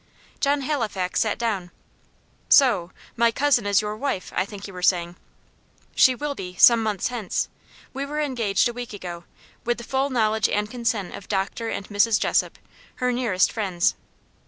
[0.39, 1.69] John Halifax sat down.
[2.49, 5.15] "So my cousin is your wife, I think you were saying?"
[5.93, 7.49] "She will be, some months hence.
[7.93, 9.25] We were engaged a week ago,
[9.63, 12.19] with the full knowledge and consent of Doctor and Mrs.
[12.19, 12.57] Jessop,
[12.95, 13.93] her nearest friends."